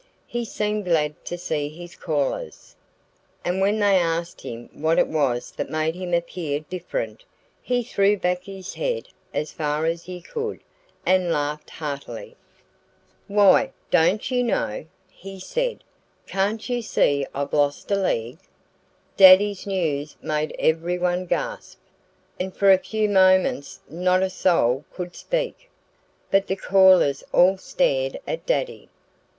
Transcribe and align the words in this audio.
He 0.25 0.45
seemed 0.45 0.85
glad 0.85 1.23
to 1.25 1.37
see 1.37 1.69
his 1.69 1.95
callers. 1.95 2.75
And 3.45 3.61
when 3.61 3.77
they 3.77 3.97
asked 3.99 4.41
him 4.41 4.67
what 4.73 4.97
it 4.97 5.05
was 5.07 5.51
that 5.51 5.69
made 5.69 5.93
him 5.93 6.11
appear 6.11 6.61
different, 6.61 7.23
he 7.61 7.83
threw 7.83 8.17
back 8.17 8.45
his 8.45 8.73
head, 8.73 9.09
as 9.31 9.51
far 9.51 9.85
as 9.85 10.01
he 10.05 10.19
could, 10.19 10.61
and 11.05 11.31
laughed 11.31 11.69
heartily. 11.69 12.35
"Why 13.27 13.73
don't 13.91 14.31
you 14.31 14.41
know?" 14.43 14.87
he 15.11 15.39
said. 15.39 15.83
"Can't 16.25 16.67
you 16.67 16.81
see 16.81 17.27
I've 17.31 17.53
lost 17.53 17.91
a 17.91 17.95
leg?" 17.95 18.39
Daddy's 19.17 19.67
news 19.67 20.15
made 20.19 20.55
everyone 20.57 21.27
gasp. 21.27 21.77
And 22.39 22.57
for 22.57 22.71
a 22.71 22.79
few 22.79 23.07
moments 23.07 23.81
not 23.87 24.23
a 24.23 24.31
soul 24.31 24.83
could 24.95 25.15
speak. 25.15 25.69
But 26.31 26.47
the 26.47 26.55
callers 26.55 27.23
all 27.31 27.59
stared 27.59 28.19
at 28.25 28.47
Daddy. 28.47 28.89